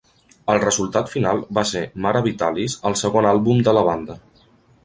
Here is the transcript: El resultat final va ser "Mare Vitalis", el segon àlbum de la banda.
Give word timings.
El 0.53 0.61
resultat 0.61 1.11
final 1.11 1.43
va 1.59 1.65
ser 1.73 1.83
"Mare 2.05 2.23
Vitalis", 2.31 2.79
el 2.91 2.99
segon 3.05 3.31
àlbum 3.35 3.63
de 3.69 3.79
la 3.81 3.89
banda. 3.93 4.21